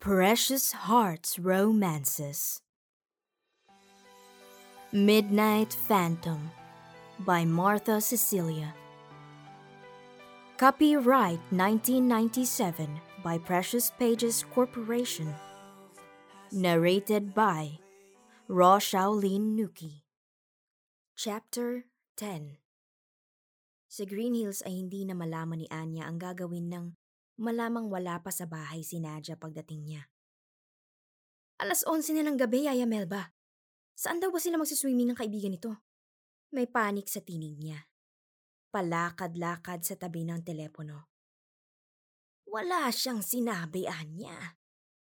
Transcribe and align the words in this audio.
Precious 0.00 0.72
Hearts 0.88 1.36
Romances. 1.36 2.64
Midnight 4.96 5.76
Phantom 5.76 6.48
by 7.20 7.44
Martha 7.44 8.00
Cecilia. 8.00 8.72
Copyright 10.56 11.44
1997 11.52 12.88
by 13.20 13.36
Precious 13.36 13.92
Pages 14.00 14.40
Corporation. 14.56 15.36
Narrated 16.48 17.36
by 17.36 17.76
Raw 18.48 18.80
Shaolin 18.80 19.52
Nuki. 19.52 20.08
Chapter 21.12 21.84
10 22.16 22.56
Sa 23.84 24.08
Green 24.08 24.32
Hills 24.32 24.64
ay 24.64 24.80
hindi 24.80 25.04
na 25.04 25.12
malaman 25.12 25.60
ni 25.60 25.68
Anya 25.68 26.08
ang 26.08 26.16
gagawin 26.16 26.72
ng 26.72 26.99
malamang 27.40 27.88
wala 27.88 28.20
pa 28.20 28.28
sa 28.28 28.44
bahay 28.44 28.84
si 28.84 29.00
Nadia 29.00 29.34
pagdating 29.40 29.80
niya. 29.88 30.02
Alas 31.56 31.84
11 31.88 32.20
na 32.20 32.28
ng 32.28 32.38
gabi, 32.40 32.68
Yaya 32.68 32.84
Melba. 32.84 33.32
Saan 33.96 34.20
daw 34.20 34.32
ba 34.32 34.40
sila 34.40 34.56
magsiswimming 34.60 35.12
ng 35.12 35.18
kaibigan 35.18 35.52
nito? 35.52 35.80
May 36.52 36.68
panik 36.68 37.08
sa 37.08 37.20
tinig 37.20 37.56
niya. 37.60 37.84
Palakad-lakad 38.72 39.84
sa 39.84 39.96
tabi 39.96 40.24
ng 40.24 40.40
telepono. 40.40 41.12
Wala 42.48 42.88
siyang 42.88 43.20
sinabi, 43.20 43.84
Anya. 43.84 44.56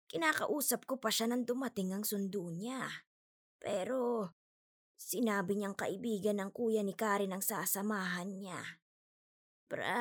Kinakausap 0.08 0.88
ko 0.88 0.96
pa 0.96 1.12
siya 1.12 1.28
nang 1.28 1.44
dumating 1.44 1.92
ang 1.92 2.04
sundo 2.04 2.48
niya. 2.48 2.80
Pero 3.60 4.32
sinabi 4.96 5.60
niyang 5.60 5.76
kaibigan 5.76 6.40
ng 6.40 6.50
kuya 6.50 6.80
ni 6.80 6.96
Karen 6.96 7.36
ang 7.36 7.44
sasamahan 7.44 8.30
niya. 8.32 8.60
Bra, 9.68 10.00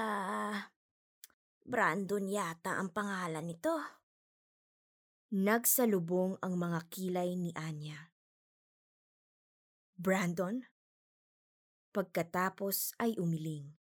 Brandon 1.67 2.23
yata 2.23 2.80
ang 2.80 2.95
pangalan 2.95 3.44
nito. 3.44 3.75
Nagsalubong 5.36 6.39
ang 6.39 6.55
mga 6.55 6.80
kilay 6.88 7.36
ni 7.36 7.52
Anya. 7.59 8.08
Brandon? 10.00 10.64
Pagkatapos 11.92 12.95
ay 13.03 13.19
umiling. 13.19 13.75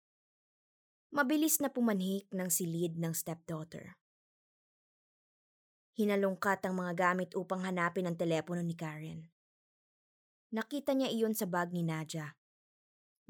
Mabilis 1.15 1.63
na 1.63 1.71
pumanhik 1.71 2.27
ng 2.27 2.51
silid 2.51 2.99
ng 2.99 3.15
stepdaughter. 3.15 3.95
Hinalungkat 5.95 6.67
ang 6.67 6.83
mga 6.83 6.91
gamit 6.91 7.39
upang 7.39 7.63
hanapin 7.63 8.03
ang 8.03 8.19
telepono 8.19 8.59
ni 8.59 8.75
Karen. 8.75 9.31
Nakita 10.51 10.91
niya 10.91 11.07
iyon 11.07 11.39
sa 11.39 11.47
bag 11.47 11.71
ni 11.71 11.87
Nadia. 11.87 12.35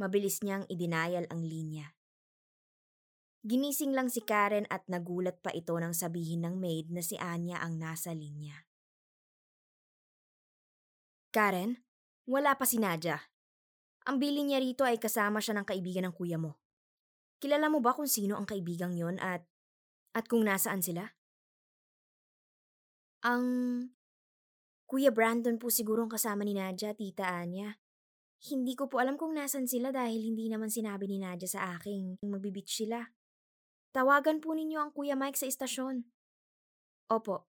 Mabilis 0.01 0.41
niyang 0.41 0.65
idinayal 0.65 1.29
ang 1.29 1.45
linya. 1.45 1.96
Ginising 3.47 3.95
lang 3.95 4.11
si 4.11 4.19
Karen 4.19 4.67
at 4.67 4.83
nagulat 4.91 5.39
pa 5.39 5.55
ito 5.55 5.71
nang 5.79 5.95
sabihin 5.95 6.43
ng 6.43 6.59
maid 6.59 6.91
na 6.91 6.99
si 6.99 7.15
Anya 7.15 7.63
ang 7.63 7.79
nasa 7.79 8.11
linya. 8.11 8.67
Karen, 11.31 11.79
wala 12.27 12.59
pa 12.59 12.67
si 12.67 12.75
Nadia. 12.75 13.15
Ang 14.03 14.19
bilin 14.19 14.51
niya 14.51 14.59
rito 14.59 14.83
ay 14.83 14.99
kasama 14.99 15.39
siya 15.39 15.55
ng 15.55 15.67
kaibigan 15.67 16.11
ng 16.11 16.15
kuya 16.15 16.35
mo. 16.35 16.59
Kilala 17.39 17.71
mo 17.71 17.79
ba 17.79 17.95
kung 17.95 18.11
sino 18.11 18.35
ang 18.35 18.43
kaibigang 18.43 18.91
yon 18.91 19.15
at 19.23 19.47
at 20.11 20.27
kung 20.27 20.43
nasaan 20.43 20.83
sila? 20.83 21.15
Ang 23.23 23.45
Kuya 24.87 25.11
Brandon 25.11 25.59
po 25.59 25.67
siguro 25.67 26.07
ang 26.07 26.11
kasama 26.11 26.47
ni 26.47 26.55
Nadia, 26.55 26.95
Tita 26.95 27.27
Anya. 27.27 27.75
Hindi 28.39 28.71
ko 28.71 28.87
po 28.87 29.03
alam 29.03 29.19
kung 29.19 29.35
nasan 29.35 29.67
sila 29.67 29.91
dahil 29.91 30.23
hindi 30.23 30.47
naman 30.47 30.71
sinabi 30.71 31.11
ni 31.11 31.19
Nadia 31.19 31.45
sa 31.47 31.75
akin 31.75 32.23
magbibitch 32.23 32.83
sila. 32.83 33.03
Tawagan 33.95 34.43
po 34.43 34.53
ninyo 34.53 34.77
ang 34.79 34.91
Kuya 34.91 35.15
Mike 35.15 35.39
sa 35.39 35.47
istasyon. 35.47 36.07
Opo. 37.07 37.47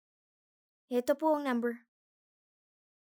Heto 0.91 1.15
po 1.15 1.35
ang 1.35 1.47
number. 1.47 1.87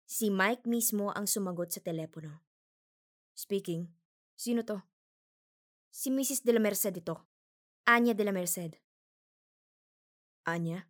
Si 0.06 0.30
Mike 0.30 0.70
mismo 0.70 1.10
ang 1.16 1.26
sumagot 1.26 1.74
sa 1.74 1.82
telepono. 1.82 2.46
Speaking. 3.34 3.90
Sino 4.36 4.62
to? 4.62 4.84
Si 5.90 6.12
Mrs. 6.12 6.44
De 6.44 6.52
La 6.52 6.62
Merced 6.62 6.94
ito. 6.94 7.26
Anya 7.88 8.14
De 8.14 8.24
La 8.28 8.36
Merced. 8.36 8.78
Anya? 10.46 10.86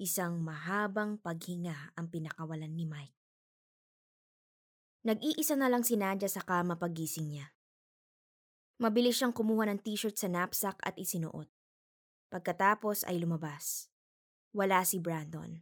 Isang 0.00 0.40
mahabang 0.40 1.20
paghinga 1.20 1.92
ang 1.98 2.08
pinakawalan 2.08 2.72
ni 2.72 2.88
Mike. 2.88 3.18
Nag-iisa 5.02 5.58
na 5.58 5.66
lang 5.66 5.82
si 5.82 5.98
Nadia 5.98 6.30
sa 6.30 6.40
kama 6.46 6.78
pagising 6.78 7.34
niya. 7.34 7.50
Mabilis 8.80 9.20
siyang 9.20 9.36
kumuha 9.36 9.68
ng 9.68 9.80
t-shirt 9.84 10.16
sa 10.16 10.30
knapsack 10.30 10.80
at 10.86 10.96
isinuot. 10.96 11.50
Pagkatapos 12.32 13.04
ay 13.04 13.20
lumabas. 13.20 13.92
Wala 14.56 14.80
si 14.88 14.96
Brandon. 14.96 15.60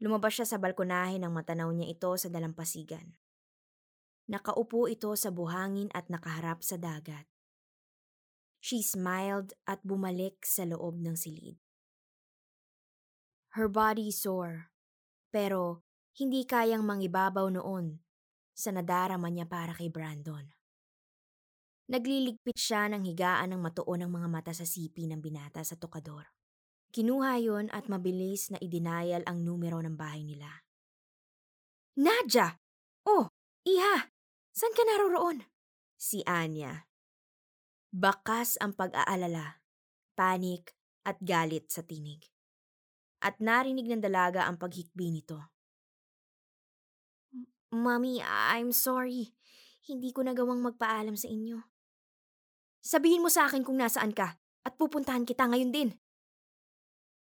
Lumabas 0.00 0.40
siya 0.40 0.46
sa 0.48 0.56
balkonahe 0.58 1.20
nang 1.20 1.36
matanaw 1.36 1.70
niya 1.70 1.92
ito 1.92 2.10
sa 2.16 2.32
dalampasigan. 2.32 3.14
Nakaupo 4.30 4.86
ito 4.86 5.12
sa 5.14 5.28
buhangin 5.34 5.92
at 5.92 6.08
nakaharap 6.08 6.62
sa 6.62 6.78
dagat. 6.78 7.26
She 8.62 8.84
smiled 8.84 9.56
at 9.64 9.82
bumalik 9.82 10.44
sa 10.46 10.68
loob 10.68 11.00
ng 11.00 11.16
silid. 11.16 11.58
Her 13.58 13.66
body 13.66 14.14
sore, 14.14 14.70
pero 15.34 15.82
hindi 16.14 16.46
kayang 16.46 16.86
mangibabaw 16.86 17.50
noon 17.50 17.98
sa 18.54 18.70
nadarama 18.70 19.26
niya 19.32 19.48
para 19.48 19.74
kay 19.74 19.90
Brandon. 19.90 20.59
Nagliligpit 21.90 22.54
siya 22.54 22.86
ng 22.86 23.02
higaan 23.02 23.50
ng 23.50 23.60
matuon 23.60 24.06
ng 24.06 24.10
mga 24.14 24.28
mata 24.30 24.52
sa 24.54 24.62
sipi 24.62 25.10
ng 25.10 25.18
binata 25.18 25.58
sa 25.66 25.74
tokador. 25.74 26.30
Kinuha 26.94 27.42
yon 27.42 27.66
at 27.74 27.90
mabilis 27.90 28.50
na 28.54 28.58
idinayal 28.62 29.26
ang 29.26 29.42
numero 29.42 29.82
ng 29.82 29.98
bahay 29.98 30.22
nila. 30.22 30.62
Nadja! 31.98 32.54
Oh, 33.06 33.26
iha! 33.66 34.06
San 34.54 34.70
ka 34.70 34.86
naroroon? 34.86 35.42
Si 35.98 36.22
Anya. 36.26 36.86
Bakas 37.90 38.54
ang 38.62 38.78
pag-aalala, 38.78 39.58
panik 40.14 40.78
at 41.02 41.18
galit 41.18 41.74
sa 41.74 41.82
tinig 41.82 42.30
at 43.20 43.36
narinig 43.38 43.84
ng 43.84 44.00
dalaga 44.00 44.48
ang 44.48 44.56
paghikbi 44.56 45.12
nito. 45.12 45.36
Mommy, 47.70 48.18
I'm 48.24 48.74
sorry. 48.74 49.36
Hindi 49.86 50.10
ko 50.10 50.26
nagawang 50.26 50.64
magpaalam 50.64 51.14
sa 51.14 51.30
inyo. 51.30 51.62
Sabihin 52.80 53.20
mo 53.20 53.28
sa 53.28 53.44
akin 53.44 53.60
kung 53.60 53.76
nasaan 53.76 54.16
ka 54.16 54.40
at 54.64 54.72
pupuntahan 54.80 55.28
kita 55.28 55.44
ngayon 55.44 55.72
din. 55.72 55.90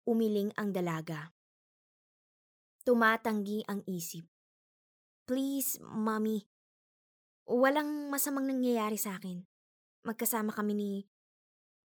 Umiling 0.05 0.53
ang 0.57 0.69
dalaga. 0.73 1.33
Tumatanggi 2.81 3.65
ang 3.69 3.85
isip. 3.85 4.25
Please, 5.25 5.77
mommy. 5.81 6.45
Walang 7.45 8.09
masamang 8.09 8.49
nangyayari 8.49 8.97
sa 8.97 9.17
akin. 9.17 9.41
Magkasama 10.05 10.53
kami 10.53 10.73
ni 10.73 10.91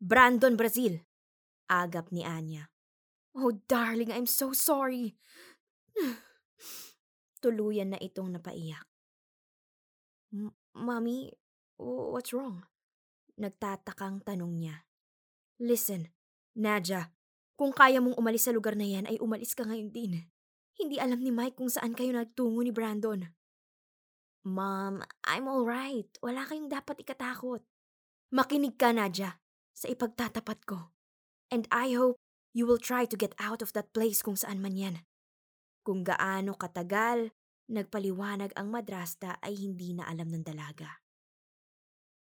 Brandon 0.01 0.57
Brazil. 0.57 1.05
Agap 1.69 2.13
ni 2.13 2.25
Anya. 2.25 2.69
Oh, 3.37 3.53
darling, 3.69 4.09
I'm 4.09 4.25
so 4.25 4.57
sorry. 4.57 5.17
Tuluyan 7.45 7.93
na 7.93 8.01
itong 8.01 8.33
napaiyak. 8.33 8.89
Mommy, 10.73 11.33
what's 11.77 12.33
wrong? 12.33 12.65
Nagtatakang 13.37 14.25
tanong 14.25 14.53
niya. 14.57 14.77
Listen, 15.61 16.13
Nadia, 16.57 17.13
kung 17.57 17.73
kaya 17.73 18.01
mong 18.01 18.17
umalis 18.17 18.49
sa 18.49 18.53
lugar 18.53 18.77
na 18.77 18.85
yan 18.85 19.09
ay 19.09 19.17
umalis 19.21 19.57
ka 19.57 19.65
ngayon 19.65 19.93
din. 19.93 20.29
Hindi 20.77 20.97
alam 21.01 21.21
ni 21.21 21.33
Mike 21.33 21.57
kung 21.57 21.73
saan 21.73 21.97
kayo 21.97 22.13
nagtungo 22.13 22.61
ni 22.61 22.73
Brandon. 22.73 23.25
Mom, 24.45 25.01
I'm 25.25 25.49
alright. 25.49 26.09
Wala 26.21 26.45
kayong 26.45 26.69
dapat 26.69 27.01
ikatakot. 27.01 27.65
Makinig 28.33 28.77
ka, 28.77 28.93
Nadia, 28.93 29.41
sa 29.73 29.89
ipagtatapat 29.89 30.69
ko. 30.69 30.93
And 31.49 31.65
I 31.73 31.97
hope 31.97 32.21
You 32.57 32.65
will 32.65 32.81
try 32.81 33.05
to 33.05 33.21
get 33.21 33.37
out 33.37 33.61
of 33.61 33.77
that 33.77 33.93
place 33.93 34.25
kung 34.25 34.33
saan 34.33 34.65
man 34.65 34.81
yan. 34.81 35.05
Kung 35.85 36.01
gaano 36.01 36.57
katagal, 36.57 37.37
nagpaliwanag 37.69 38.57
ang 38.57 38.73
madrasta 38.73 39.37
ay 39.45 39.61
hindi 39.61 39.93
na 39.93 40.09
alam 40.09 40.33
ng 40.33 40.41
dalaga. 40.41 41.05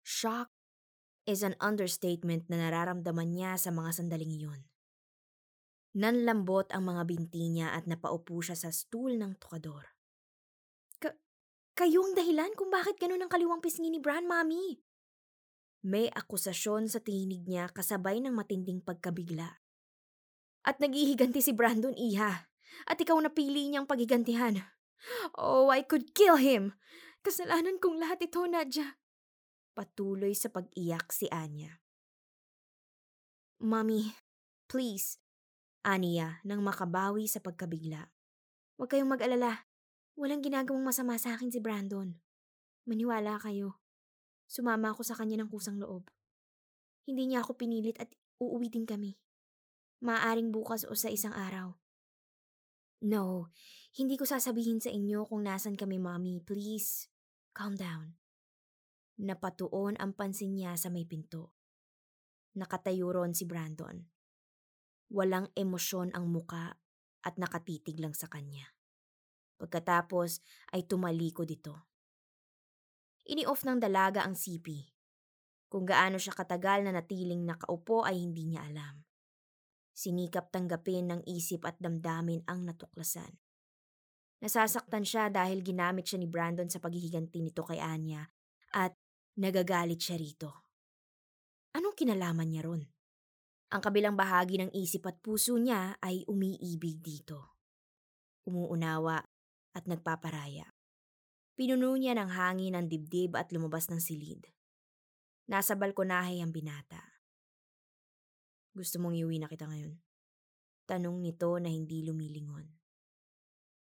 Shock 0.06 0.54
is 1.30 1.46
an 1.46 1.54
understatement 1.62 2.50
na 2.50 2.58
nararamdaman 2.58 3.30
niya 3.34 3.58
sa 3.58 3.70
mga 3.70 4.02
sandaling 4.02 4.34
iyon. 4.34 4.62
Nanlambot 5.92 6.72
ang 6.72 6.88
mga 6.88 7.04
binti 7.04 7.52
niya 7.52 7.76
at 7.76 7.84
napaupo 7.84 8.40
siya 8.40 8.56
sa 8.56 8.72
stool 8.72 9.20
ng 9.20 9.36
tukador. 9.38 9.92
Ka- 11.04 11.20
kayo 11.76 12.08
dahilan 12.16 12.56
kung 12.56 12.72
bakit 12.72 12.96
ganun 12.96 13.20
ang 13.20 13.32
kaliwang 13.32 13.60
pisngi 13.60 13.92
ni 13.92 14.00
Bran, 14.00 14.24
Mami. 14.24 14.80
May 15.82 16.08
akusasyon 16.14 16.88
sa 16.88 17.02
tinig 17.04 17.44
niya 17.44 17.68
kasabay 17.74 18.22
ng 18.24 18.32
matinding 18.32 18.80
pagkabigla. 18.86 19.60
At 20.62 20.78
naghihiganti 20.78 21.42
si 21.42 21.52
Brandon 21.58 21.98
Iha. 21.98 22.48
At 22.86 23.02
ikaw 23.02 23.18
napili 23.18 23.68
niyang 23.68 23.90
paghigantihan. 23.90 24.62
Oh, 25.34 25.74
I 25.74 25.82
could 25.82 26.14
kill 26.14 26.38
him. 26.38 26.78
Kasalanan 27.26 27.82
kong 27.82 27.98
lahat 27.98 28.22
ito, 28.22 28.46
Nadja. 28.46 29.01
Patuloy 29.72 30.36
sa 30.36 30.52
pag-iyak 30.52 31.10
si 31.16 31.32
Anya. 31.32 31.80
Mommy, 33.62 34.12
please. 34.68 35.22
Aniya 35.82 36.42
nang 36.46 36.62
makabawi 36.62 37.26
sa 37.26 37.42
pagkabigla. 37.42 38.10
Huwag 38.78 38.90
kayong 38.90 39.10
mag-alala. 39.10 39.66
Walang 40.14 40.46
ginagawang 40.46 40.86
masama 40.86 41.18
sa 41.18 41.34
akin 41.34 41.50
si 41.50 41.58
Brandon. 41.58 42.14
Maniwala 42.86 43.42
kayo. 43.42 43.82
Sumama 44.46 44.94
ako 44.94 45.02
sa 45.02 45.18
kanya 45.18 45.42
ng 45.42 45.50
kusang 45.50 45.82
loob. 45.82 46.06
Hindi 47.10 47.34
niya 47.34 47.42
ako 47.42 47.58
pinilit 47.58 47.98
at 47.98 48.14
uuwi 48.38 48.70
din 48.70 48.86
kami. 48.86 49.18
Maaring 50.02 50.54
bukas 50.54 50.86
o 50.86 50.94
sa 50.94 51.10
isang 51.10 51.34
araw. 51.34 51.78
No, 53.02 53.50
hindi 53.98 54.14
ko 54.18 54.30
sasabihin 54.30 54.78
sa 54.78 54.94
inyo 54.94 55.26
kung 55.26 55.46
nasan 55.46 55.74
kami, 55.74 55.98
Mommy. 55.98 56.38
Please, 56.42 57.10
calm 57.58 57.74
down. 57.74 58.21
Napatuon 59.22 60.02
ang 60.02 60.18
pansin 60.18 60.58
niya 60.58 60.74
sa 60.74 60.90
may 60.90 61.06
pinto. 61.06 61.54
Nakatayo 62.58 63.14
ron 63.14 63.38
si 63.38 63.46
Brandon. 63.46 63.94
Walang 65.14 65.54
emosyon 65.54 66.10
ang 66.18 66.26
muka 66.26 66.74
at 67.22 67.38
nakatitig 67.38 68.02
lang 68.02 68.18
sa 68.18 68.26
kanya. 68.26 68.66
Pagkatapos 69.62 70.42
ay 70.74 70.90
tumaliko 70.90 71.46
dito. 71.46 71.86
Ini-off 73.30 73.62
ng 73.62 73.78
dalaga 73.78 74.26
ang 74.26 74.34
sipi. 74.34 74.90
Kung 75.70 75.86
gaano 75.86 76.18
siya 76.18 76.34
katagal 76.34 76.90
na 76.90 76.98
natiling 76.98 77.46
nakaupo 77.46 78.02
ay 78.02 78.18
hindi 78.18 78.50
niya 78.50 78.66
alam. 78.66 79.06
Sinikap 79.94 80.50
tanggapin 80.50 81.14
ng 81.14 81.22
isip 81.30 81.62
at 81.70 81.78
damdamin 81.78 82.42
ang 82.50 82.66
natuklasan. 82.66 83.38
Nasasaktan 84.42 85.06
siya 85.06 85.30
dahil 85.30 85.62
ginamit 85.62 86.10
siya 86.10 86.18
ni 86.18 86.26
Brandon 86.26 86.66
sa 86.66 86.82
paghihiganti 86.82 87.38
nito 87.46 87.62
kay 87.62 87.78
Anya 87.78 88.26
at 88.74 88.98
nagagalit 89.38 90.02
siya 90.02 90.18
rito. 90.20 90.68
Anong 91.72 91.96
kinalaman 91.96 92.52
niya 92.52 92.68
ron? 92.68 92.84
Ang 93.72 93.82
kabilang 93.82 94.20
bahagi 94.20 94.60
ng 94.60 94.72
isip 94.76 95.08
at 95.08 95.24
puso 95.24 95.56
niya 95.56 95.96
ay 96.04 96.28
umiibig 96.28 97.00
dito. 97.00 97.56
Umuunawa 98.44 99.24
at 99.72 99.84
nagpaparaya. 99.88 100.68
Pinuno 101.56 101.96
niya 101.96 102.12
ng 102.20 102.32
hangin 102.36 102.76
ang 102.76 102.92
dibdib 102.92 103.40
at 103.40 103.56
lumabas 103.56 103.88
ng 103.88 104.04
silid. 104.04 104.52
Nasa 105.48 105.80
balkonahe 105.80 106.44
ang 106.44 106.52
binata. 106.52 107.00
Gusto 108.76 109.00
mong 109.00 109.16
iuwi 109.16 109.40
na 109.40 109.48
kita 109.48 109.68
ngayon? 109.68 110.00
Tanong 110.88 111.24
nito 111.24 111.56
na 111.60 111.72
hindi 111.72 112.04
lumilingon. 112.04 112.68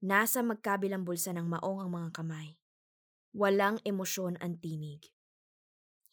Nasa 0.06 0.42
magkabilang 0.46 1.06
bulsa 1.06 1.34
ng 1.34 1.46
maong 1.46 1.86
ang 1.86 1.92
mga 1.94 2.10
kamay. 2.14 2.58
Walang 3.34 3.82
emosyon 3.86 4.38
ang 4.42 4.58
tinig. 4.62 5.15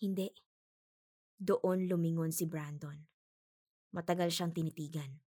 Hindi. 0.02 0.34
Doon 1.38 1.87
lumingon 1.87 2.34
si 2.34 2.50
Brandon. 2.50 2.99
Matagal 3.94 4.34
siyang 4.34 4.50
tinitigan. 4.50 5.22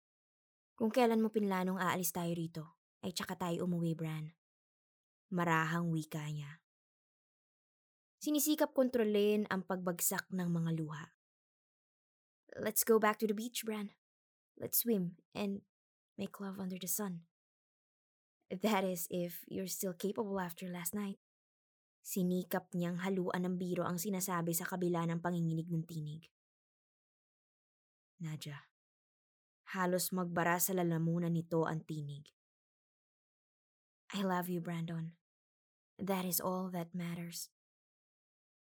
Kung 0.75 0.91
kailan 0.91 1.23
mo 1.23 1.31
pinlanong 1.31 1.79
aalis 1.79 2.11
tayo 2.11 2.35
rito, 2.35 2.63
ay 2.99 3.15
tsaka 3.15 3.39
tayo 3.39 3.63
umuwi, 3.63 3.95
Bran. 3.95 4.35
Marahang 5.31 5.87
wika 5.95 6.27
niya. 6.27 6.59
Sinisikap 8.19 8.75
kontrolin 8.75 9.47
ang 9.47 9.63
pagbagsak 9.63 10.27
ng 10.35 10.49
mga 10.51 10.71
luha. 10.75 11.15
Let's 12.59 12.83
go 12.83 12.99
back 12.99 13.15
to 13.23 13.27
the 13.31 13.37
beach, 13.37 13.63
Bran. 13.63 13.95
Let's 14.59 14.83
swim 14.83 15.23
and 15.31 15.63
make 16.19 16.43
love 16.43 16.59
under 16.59 16.75
the 16.75 16.91
sun. 16.91 17.23
That 18.51 18.83
is, 18.83 19.07
if 19.07 19.47
you're 19.47 19.71
still 19.71 19.95
capable 19.95 20.39
after 20.43 20.67
last 20.67 20.91
night. 20.91 21.21
Sinikap 22.05 22.69
niyang 22.77 23.01
haluan 23.01 23.49
ng 23.49 23.57
biro 23.57 23.81
ang 23.81 23.97
sinasabi 23.97 24.53
sa 24.53 24.69
kabila 24.69 25.09
ng 25.09 25.25
panginginig 25.25 25.65
ng 25.73 25.81
tinig. 25.89 26.29
Nadja. 28.21 28.69
Halos 29.73 30.13
magbara 30.13 30.61
sa 30.61 30.77
lalamunan 30.77 31.33
nito 31.33 31.65
ang 31.65 31.81
tinig. 31.81 32.29
I 34.13 34.21
love 34.21 34.53
you, 34.53 34.61
Brandon. 34.61 35.17
That 35.97 36.29
is 36.29 36.37
all 36.37 36.69
that 36.77 36.93
matters. 36.93 37.49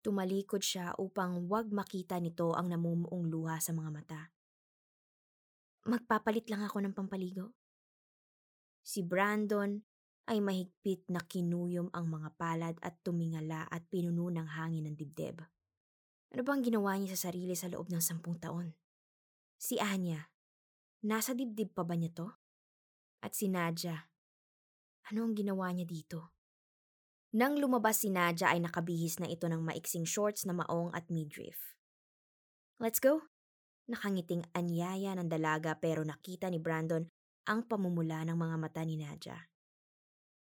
Tumalikod 0.01 0.65
siya 0.65 0.97
upang 0.97 1.45
wag 1.45 1.69
makita 1.69 2.17
nito 2.17 2.57
ang 2.57 2.73
namumuong 2.73 3.29
luha 3.29 3.61
sa 3.61 3.77
mga 3.77 3.89
mata. 3.93 4.21
Magpapalit 5.85 6.49
lang 6.49 6.65
ako 6.65 6.81
ng 6.81 6.97
pampaligo. 6.97 7.53
Si 8.81 9.05
Brandon 9.05 9.77
ay 10.25 10.41
mahigpit 10.41 11.05
na 11.13 11.21
kinuyom 11.21 11.93
ang 11.93 12.09
mga 12.09 12.29
palad 12.33 12.75
at 12.81 12.97
tumingala 13.05 13.69
at 13.69 13.85
pinuno 13.89 14.33
ng 14.33 14.47
hangin 14.57 14.89
ng 14.89 14.97
dibdib. 14.97 15.45
Ano 16.33 16.41
bang 16.41 16.65
ginawa 16.65 16.97
niya 16.97 17.13
sa 17.13 17.29
sarili 17.29 17.53
sa 17.53 17.69
loob 17.69 17.93
ng 17.93 18.01
sampung 18.01 18.41
taon? 18.41 18.73
Si 19.55 19.77
Anya, 19.77 20.33
nasa 21.05 21.37
dibdib 21.37 21.77
pa 21.77 21.85
ba 21.85 21.93
niya 21.93 22.11
to? 22.11 22.27
At 23.21 23.37
si 23.37 23.47
Nadja, 23.47 24.09
ano 25.13 25.19
ang 25.29 25.37
ginawa 25.37 25.69
niya 25.69 25.85
dito? 25.85 26.33
Nang 27.37 27.61
lumabas 27.61 28.01
si 28.01 28.09
Nadja 28.09 28.49
ay 28.49 28.65
nakabihis 28.65 29.21
na 29.21 29.29
ito 29.29 29.45
ng 29.45 29.61
maiksing 29.61 30.07
shorts 30.07 30.49
na 30.49 30.57
maong 30.57 30.89
at 30.97 31.05
midriff. 31.13 31.77
Let's 32.81 32.97
go? 32.97 33.29
Nakangiting 33.85 34.49
anyaya 34.57 35.13
ng 35.13 35.29
dalaga 35.29 35.77
pero 35.77 36.01
nakita 36.01 36.49
ni 36.49 36.57
Brandon 36.57 37.05
ang 37.45 37.69
pamumula 37.69 38.25
ng 38.25 38.33
mga 38.33 38.55
mata 38.57 38.81
ni 38.81 38.97
Nadja. 38.97 39.37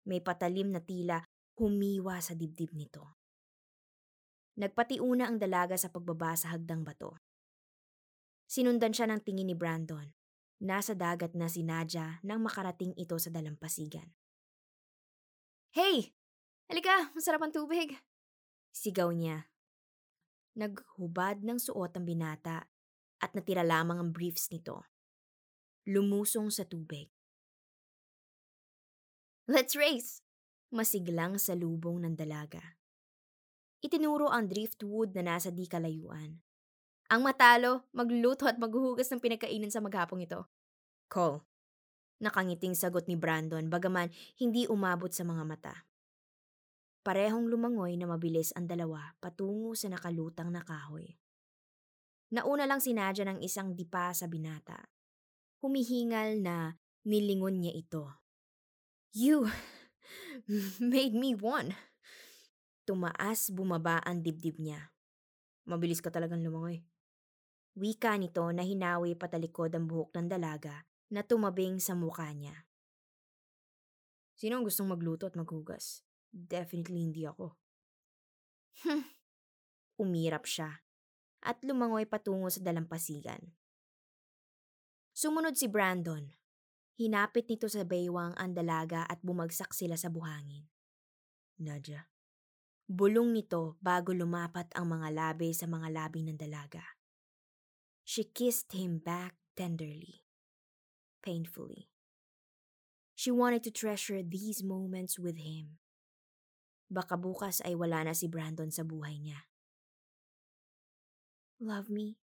May 0.08 0.18
patalim 0.18 0.74
na 0.74 0.82
tila 0.82 1.22
humiwa 1.58 2.18
sa 2.18 2.34
dibdib 2.34 2.74
nito. 2.74 3.22
Nagpatiuna 4.58 5.30
ang 5.30 5.40
dalaga 5.40 5.78
sa 5.80 5.88
pagbaba 5.88 6.36
sa 6.36 6.52
hagdang 6.52 6.84
bato. 6.84 7.16
Sinundan 8.44 8.92
siya 8.92 9.08
ng 9.08 9.24
tingin 9.24 9.48
ni 9.48 9.56
Brandon. 9.56 10.04
Nasa 10.62 10.92
dagat 10.92 11.32
na 11.32 11.48
si 11.48 11.64
Nadja 11.64 12.20
nang 12.20 12.44
makarating 12.44 12.92
ito 13.00 13.16
sa 13.16 13.32
dalampasigan. 13.32 14.12
Hey! 15.72 16.12
Halika, 16.68 17.10
masarap 17.16 17.48
ang 17.48 17.52
tubig. 17.52 17.96
Sigaw 18.70 19.08
niya. 19.10 19.48
Naghubad 20.52 21.40
ng 21.40 21.56
suot 21.56 21.96
ang 21.96 22.04
binata 22.04 22.68
at 23.24 23.30
natira 23.32 23.64
lamang 23.64 23.96
ang 23.96 24.10
briefs 24.12 24.52
nito. 24.52 24.84
Lumusong 25.88 26.52
sa 26.52 26.68
tubig. 26.68 27.08
Let's 29.52 29.76
race! 29.76 30.24
Masiglang 30.72 31.36
sa 31.36 31.52
lubong 31.52 32.00
ng 32.00 32.16
dalaga. 32.16 32.80
Itinuro 33.84 34.32
ang 34.32 34.48
driftwood 34.48 35.12
na 35.12 35.28
nasa 35.28 35.52
di 35.52 35.68
kalayuan. 35.68 36.40
Ang 37.12 37.20
matalo, 37.20 37.84
magluluto 37.92 38.48
at 38.48 38.56
maghuhugas 38.56 39.12
ng 39.12 39.20
pinagkainan 39.20 39.68
sa 39.68 39.84
maghapong 39.84 40.24
ito. 40.24 40.48
Call. 41.12 41.44
Nakangiting 42.24 42.72
sagot 42.72 43.04
ni 43.12 43.20
Brandon 43.20 43.60
bagaman 43.68 44.08
hindi 44.40 44.64
umabot 44.72 45.12
sa 45.12 45.20
mga 45.20 45.44
mata. 45.44 45.84
Parehong 47.04 47.44
lumangoy 47.44 48.00
na 48.00 48.08
mabilis 48.08 48.56
ang 48.56 48.64
dalawa 48.64 49.12
patungo 49.20 49.76
sa 49.76 49.92
nakalutang 49.92 50.48
na 50.48 50.64
kahoy. 50.64 51.20
Nauna 52.32 52.64
lang 52.64 52.80
si 52.80 52.96
Nadja 52.96 53.28
ng 53.28 53.44
isang 53.44 53.76
dipa 53.76 54.16
sa 54.16 54.24
binata. 54.32 54.80
Humihingal 55.60 56.40
na 56.40 56.72
nilingon 57.04 57.60
niya 57.60 57.76
ito. 57.76 58.21
You 59.12 59.52
made 60.80 61.12
me 61.12 61.36
one. 61.36 61.76
Tumaas 62.88 63.52
bumaba 63.52 64.00
ang 64.00 64.24
dibdib 64.24 64.56
niya. 64.56 64.88
Mabilis 65.68 66.00
ka 66.00 66.08
talagang 66.08 66.40
lumangoy. 66.40 66.80
Wika 67.76 68.16
nito 68.16 68.40
na 68.56 68.64
hinawi 68.64 69.12
patalikod 69.12 69.68
ang 69.76 69.84
buhok 69.84 70.16
ng 70.16 70.32
dalaga 70.32 70.88
na 71.12 71.20
tumabing 71.20 71.76
sa 71.76 71.92
mukha 71.92 72.32
niya. 72.32 72.64
Sino 74.32 74.56
ang 74.56 74.64
gustong 74.64 74.88
magluto 74.88 75.28
at 75.28 75.36
maghugas? 75.36 76.00
Definitely 76.32 77.04
hindi 77.04 77.28
ako. 77.28 77.52
Umirap 80.02 80.48
siya 80.48 80.80
at 81.44 81.60
lumangoy 81.60 82.08
patungo 82.08 82.48
sa 82.48 82.64
dalampasigan. 82.64 83.44
Sumunod 85.12 85.52
si 85.52 85.68
Brandon. 85.68 86.41
Hinapit 87.00 87.48
nito 87.48 87.66
sa 87.72 87.88
baywang 87.88 88.36
ang 88.36 88.52
dalaga 88.52 89.08
at 89.08 89.24
bumagsak 89.24 89.72
sila 89.72 89.96
sa 89.96 90.12
buhangin. 90.12 90.68
Nadja. 91.62 92.12
Bulong 92.84 93.32
nito 93.32 93.80
bago 93.80 94.12
lumapat 94.12 94.68
ang 94.76 94.92
mga 94.92 95.08
labi 95.14 95.56
sa 95.56 95.64
mga 95.64 95.88
labi 95.88 96.20
ng 96.28 96.36
dalaga. 96.36 96.84
She 98.04 98.28
kissed 98.28 98.76
him 98.76 99.00
back 99.00 99.38
tenderly, 99.56 100.26
painfully. 101.24 101.88
She 103.14 103.30
wanted 103.30 103.62
to 103.64 103.72
treasure 103.72 104.20
these 104.20 104.60
moments 104.60 105.16
with 105.16 105.40
him. 105.40 105.78
Baka 106.92 107.16
bukas 107.16 107.64
ay 107.64 107.72
wala 107.72 108.04
na 108.04 108.12
si 108.12 108.28
Brandon 108.28 108.68
sa 108.68 108.84
buhay 108.84 109.16
niya. 109.16 109.48
Love 111.62 111.88
me, 111.88 112.18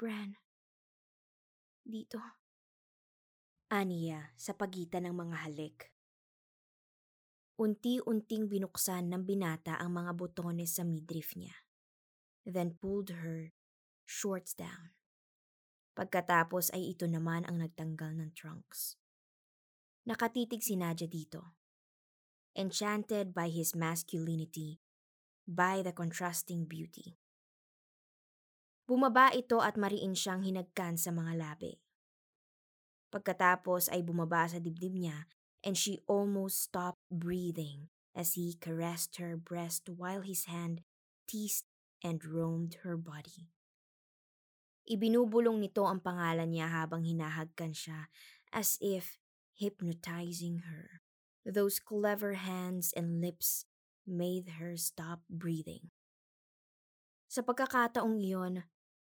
Bran. 0.00 0.40
Dito. 1.84 2.43
Aniya 3.74 4.30
sa 4.38 4.54
pagitan 4.54 5.02
ng 5.10 5.18
mga 5.18 5.36
halik. 5.50 5.90
Unti-unting 7.58 8.46
binuksan 8.46 9.10
ng 9.10 9.26
binata 9.26 9.74
ang 9.74 9.98
mga 9.98 10.14
botones 10.14 10.78
sa 10.78 10.86
midriff 10.86 11.34
niya. 11.34 11.66
Then 12.46 12.78
pulled 12.78 13.10
her 13.10 13.50
shorts 14.06 14.54
down. 14.54 14.94
Pagkatapos 15.98 16.70
ay 16.70 16.94
ito 16.94 17.10
naman 17.10 17.42
ang 17.50 17.58
nagtanggal 17.58 18.14
ng 18.14 18.30
trunks. 18.38 18.94
Nakatitig 20.06 20.62
si 20.62 20.78
Nadia 20.78 21.10
dito. 21.10 21.58
Enchanted 22.54 23.34
by 23.34 23.50
his 23.50 23.74
masculinity, 23.74 24.78
by 25.50 25.82
the 25.82 25.90
contrasting 25.90 26.62
beauty. 26.62 27.18
Bumaba 28.86 29.34
ito 29.34 29.58
at 29.58 29.74
mariin 29.74 30.14
siyang 30.14 30.46
hinagkan 30.46 30.94
sa 30.94 31.10
mga 31.10 31.34
labi. 31.34 31.83
Pagkatapos 33.14 33.94
ay 33.94 34.02
bumaba 34.02 34.50
sa 34.50 34.58
dibdib 34.58 34.90
niya 34.90 35.30
and 35.62 35.78
she 35.78 36.02
almost 36.10 36.58
stopped 36.58 36.98
breathing 37.14 37.86
as 38.10 38.34
he 38.34 38.58
caressed 38.58 39.22
her 39.22 39.38
breast 39.38 39.86
while 39.86 40.26
his 40.26 40.50
hand 40.50 40.82
teased 41.30 41.70
and 42.02 42.26
roamed 42.26 42.82
her 42.82 42.98
body. 42.98 43.54
Ibinubulong 44.90 45.62
nito 45.62 45.86
ang 45.86 46.02
pangalan 46.02 46.50
niya 46.50 46.66
habang 46.66 47.06
hinahagkan 47.06 47.70
siya 47.70 48.10
as 48.50 48.82
if 48.82 49.22
hypnotizing 49.54 50.66
her. 50.66 50.98
Those 51.46 51.78
clever 51.78 52.34
hands 52.34 52.90
and 52.98 53.22
lips 53.22 53.70
made 54.02 54.58
her 54.58 54.74
stop 54.74 55.22
breathing. 55.30 55.94
Sa 57.30 57.46
pagkakataong 57.46 58.18
iyon, 58.18 58.66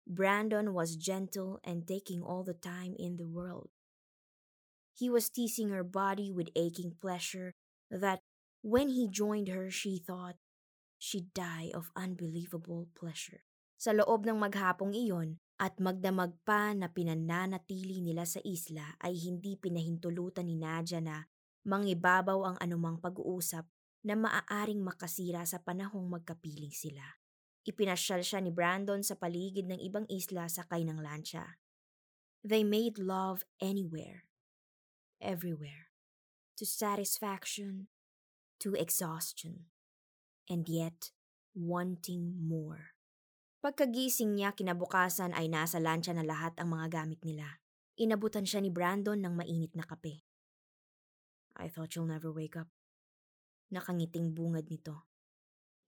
Brandon 0.09 0.73
was 0.73 0.97
gentle 0.97 1.61
and 1.61 1.85
taking 1.85 2.25
all 2.25 2.41
the 2.41 2.57
time 2.57 2.97
in 2.97 3.21
the 3.21 3.29
world. 3.29 3.69
He 4.93 5.09
was 5.09 5.31
teasing 5.31 5.69
her 5.71 5.83
body 5.83 6.29
with 6.29 6.53
aching 6.55 6.99
pleasure 6.99 7.55
that 7.89 8.21
when 8.61 8.89
he 8.93 9.09
joined 9.09 9.49
her, 9.49 9.71
she 9.71 9.97
thought 9.97 10.37
she'd 11.01 11.33
die 11.33 11.71
of 11.73 11.89
unbelievable 11.97 12.87
pleasure. 12.93 13.43
Sa 13.81 13.95
loob 13.97 14.29
ng 14.29 14.37
maghapong 14.37 14.93
iyon, 14.93 15.41
at 15.61 15.77
magdamag 15.77 16.41
pa 16.41 16.73
na 16.73 16.89
pinananatili 16.89 18.01
nila 18.01 18.25
sa 18.25 18.41
isla 18.41 18.97
ay 18.97 19.13
hindi 19.13 19.53
pinahintulutan 19.53 20.49
ni 20.49 20.57
Nadia 20.57 20.97
na 20.97 21.21
mangibabaw 21.69 22.41
ang 22.41 22.57
anumang 22.57 22.97
pag-uusap 22.97 23.69
na 24.01 24.17
maaaring 24.17 24.81
makasira 24.81 25.45
sa 25.45 25.61
panahong 25.61 26.09
magkapiling 26.09 26.73
sila. 26.73 27.05
Ipinasyal 27.61 28.25
siya 28.25 28.41
ni 28.41 28.49
Brandon 28.49 29.05
sa 29.05 29.13
paligid 29.13 29.69
ng 29.69 29.77
ibang 29.85 30.09
isla 30.09 30.49
sakay 30.49 30.81
ng 30.81 30.97
lancha. 30.97 31.61
They 32.41 32.65
made 32.65 32.97
love 32.97 33.45
anywhere, 33.61 34.25
everywhere, 35.21 35.93
to 36.57 36.65
satisfaction, 36.65 37.87
to 38.59 38.73
exhaustion, 38.75 39.71
and 40.49 40.67
yet 40.67 41.13
wanting 41.53 42.35
more. 42.41 42.97
Pagkagising 43.61 44.41
niya 44.41 44.57
kinabukasan 44.57 45.37
ay 45.37 45.45
nasa 45.45 45.77
lancha 45.77 46.09
na 46.17 46.25
lahat 46.25 46.57
ang 46.57 46.73
mga 46.73 46.89
gamit 46.89 47.21
nila. 47.21 47.61
Inabutan 47.93 48.41
siya 48.41 48.57
ni 48.57 48.73
Brandon 48.73 49.21
ng 49.21 49.37
mainit 49.37 49.77
na 49.77 49.85
kape. 49.85 50.25
I 51.61 51.69
thought 51.69 51.93
you'll 51.93 52.09
never 52.09 52.33
wake 52.33 52.57
up. 52.57 52.73
Nakangiting 53.69 54.33
bungad 54.33 54.65
nito. 54.65 55.05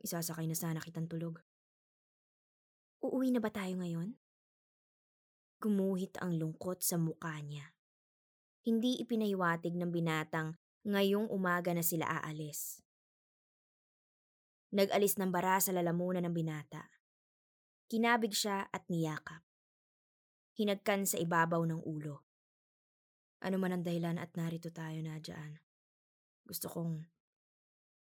Isasakay 0.05 0.45
na 0.45 0.53
sana 0.53 0.85
kitang 0.85 1.09
tulog. 1.09 1.41
Uuwi 3.01 3.33
na 3.33 3.41
ba 3.41 3.49
tayo 3.49 3.73
ngayon? 3.81 4.15
Gumuhit 5.57 6.19
ang 6.21 6.37
lungkot 6.37 6.85
sa 6.85 7.01
mukha 7.01 7.39
niya. 7.41 7.73
Hindi 8.63 9.03
ipinahiwatig 9.03 9.75
ng 9.75 9.91
binatang 9.91 10.55
ngayong 10.87 11.27
umaga 11.27 11.75
na 11.75 11.83
sila 11.83 12.07
aalis. 12.07 12.79
Nag-alis 14.71 15.19
ng 15.19 15.29
bara 15.35 15.59
sa 15.59 15.75
lalamunan 15.75 16.23
ng 16.23 16.31
binata. 16.31 16.87
Kinabig 17.91 18.31
siya 18.31 18.71
at 18.71 18.87
niyakap. 18.87 19.43
Hinagkan 20.55 21.03
sa 21.03 21.19
ibabaw 21.19 21.61
ng 21.67 21.83
ulo. 21.83 22.23
Ano 23.43 23.59
man 23.59 23.75
ang 23.75 23.83
dahilan 23.83 24.15
at 24.15 24.31
narito 24.39 24.71
tayo 24.71 24.97
na 25.03 25.19
dyan. 25.19 25.59
Gusto 26.47 26.71
kong 26.71 27.03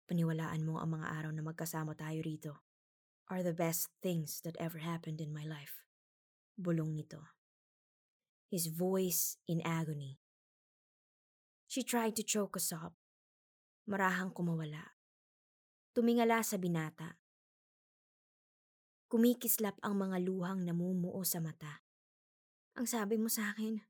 paniwalaan 0.05 0.61
mo 0.61 0.77
ang 0.77 0.93
mga 0.93 1.09
araw 1.09 1.31
na 1.33 1.41
magkasama 1.41 1.97
tayo 1.97 2.21
rito 2.21 2.53
are 3.33 3.41
the 3.41 3.55
best 3.55 3.89
things 4.05 4.45
that 4.45 4.53
ever 4.61 4.77
happened 4.77 5.17
in 5.17 5.33
my 5.33 5.41
life. 5.41 5.81
Bulong 6.53 6.93
nito. 6.93 7.25
His 8.45 8.69
voice 8.69 9.41
in 9.49 9.65
agony. 9.65 10.21
She 11.71 11.87
tried 11.87 12.19
to 12.19 12.23
choke 12.27 12.59
us 12.59 12.75
up. 12.75 12.99
Marahang 13.87 14.35
kumawala. 14.35 14.91
Tumingala 15.95 16.43
sa 16.43 16.59
binata 16.59 17.15
Kumikislap 19.11 19.75
ang 19.83 19.99
mga 19.99 20.23
luhang 20.23 20.63
namumuo 20.63 21.19
sa 21.27 21.43
mata. 21.43 21.83
Ang 22.79 22.87
sabi 22.87 23.19
mo 23.19 23.27
sa 23.27 23.51
akin, 23.51 23.83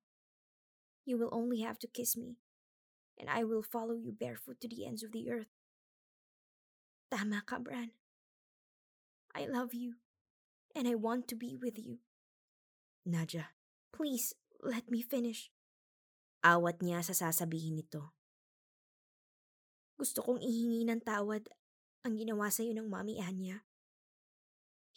You 1.06 1.18
will 1.18 1.30
only 1.30 1.62
have 1.62 1.78
to 1.82 1.90
kiss 1.90 2.18
me, 2.18 2.42
and 3.22 3.30
I 3.30 3.46
will 3.46 3.62
follow 3.62 3.94
you 3.94 4.10
barefoot 4.10 4.58
to 4.62 4.70
the 4.70 4.82
ends 4.82 5.06
of 5.06 5.14
the 5.14 5.30
earth. 5.30 5.54
Tama 7.14 7.46
ka, 7.46 7.62
Bran. 7.62 7.94
I 9.38 9.46
love 9.46 9.78
you, 9.78 10.02
and 10.74 10.90
I 10.90 10.98
want 10.98 11.30
to 11.30 11.38
be 11.38 11.54
with 11.54 11.78
you. 11.78 12.02
Nadia, 13.06 13.54
please, 13.94 14.34
let 14.58 14.90
me 14.90 15.06
finish. 15.06 15.54
Awat 16.42 16.82
niya 16.82 17.06
sa 17.06 17.14
sasabihin 17.14 17.78
nito. 17.78 18.18
Gusto 19.94 20.26
kong 20.26 20.42
ihingi 20.42 20.90
ng 20.90 21.06
tawad 21.06 21.46
ang 22.02 22.18
ginawa 22.18 22.50
sa 22.50 22.66
iyo 22.66 22.74
ng 22.74 22.90
Mami 22.90 23.22
Anya. 23.22 23.62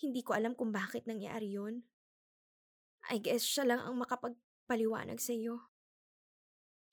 Hindi 0.01 0.25
ko 0.25 0.33
alam 0.33 0.57
kung 0.57 0.73
bakit 0.73 1.05
nangyari 1.05 1.53
yon. 1.53 1.85
I 3.13 3.21
guess 3.21 3.45
siya 3.45 3.69
lang 3.69 3.85
ang 3.85 4.01
makapagpaliwanag 4.01 5.21
sa 5.21 5.37
iyo. 5.37 5.69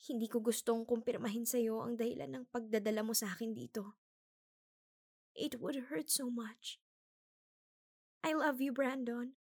Hindi 0.03 0.27
ko 0.27 0.43
gustong 0.43 0.83
kumpirmahin 0.83 1.47
sa 1.47 1.55
iyo 1.55 1.79
ang 1.79 1.95
dahilan 1.95 2.27
ng 2.35 2.43
pagdadala 2.51 3.07
mo 3.07 3.15
sa 3.15 3.31
akin 3.31 3.55
dito. 3.55 3.95
It 5.31 5.63
would 5.63 5.87
hurt 5.87 6.11
so 6.11 6.27
much. 6.27 6.83
I 8.19 8.35
love 8.35 8.59
you, 8.59 8.75
Brandon. 8.75 9.39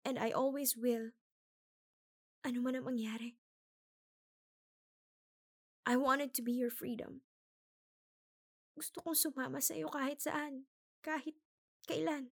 And 0.00 0.16
I 0.16 0.32
always 0.32 0.80
will. 0.80 1.12
Ano 2.40 2.64
man 2.64 2.80
ang 2.80 2.88
mangyari. 2.88 3.36
I 5.90 5.98
wanted 5.98 6.30
to 6.38 6.42
be 6.46 6.54
your 6.54 6.70
freedom. 6.70 7.26
Gusto 8.78 9.02
kong 9.02 9.18
sumama 9.18 9.58
sa 9.58 9.74
iyo 9.74 9.90
kahit 9.90 10.22
saan, 10.22 10.70
kahit 11.02 11.34
kailan. 11.90 12.30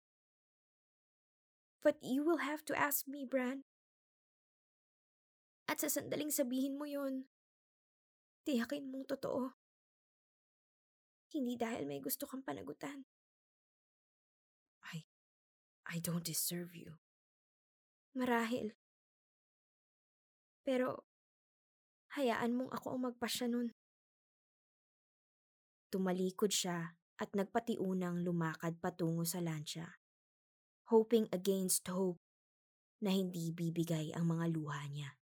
But 1.80 2.04
you 2.04 2.28
will 2.28 2.44
have 2.44 2.68
to 2.68 2.76
ask 2.76 3.08
me, 3.08 3.24
Bran. 3.24 3.64
At 5.72 5.80
sa 5.80 5.88
sandaling 5.88 6.36
sabihin 6.36 6.76
mo 6.76 6.84
yon, 6.84 7.32
tiyakin 8.44 8.92
mong 8.92 9.08
totoo. 9.16 9.56
Hindi 11.32 11.56
dahil 11.56 11.88
may 11.88 12.04
gusto 12.04 12.28
kang 12.28 12.44
panagutan. 12.44 13.08
I, 14.84 15.08
I 15.88 16.04
don't 16.04 16.28
deserve 16.28 16.76
you. 16.76 17.00
Marahil. 18.20 18.76
Pero, 20.68 21.08
hayaan 22.16 22.56
mong 22.56 22.72
ako 22.72 22.96
ang 22.96 23.02
magpasya 23.12 23.48
nun. 23.52 23.70
Tumalikod 25.92 26.52
siya 26.52 26.96
at 27.20 27.30
nagpatiunang 27.32 28.24
lumakad 28.24 28.80
patungo 28.80 29.24
sa 29.24 29.40
lansya 29.40 29.88
hoping 30.86 31.26
against 31.34 31.90
hope 31.90 32.22
na 33.02 33.10
hindi 33.10 33.50
bibigay 33.50 34.14
ang 34.14 34.30
mga 34.30 34.54
luha 34.54 34.86
niya. 34.90 35.18